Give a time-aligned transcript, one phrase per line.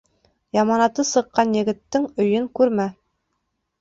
[0.59, 2.89] Яманаты сыҡҡан егеттең өйөн күрмә.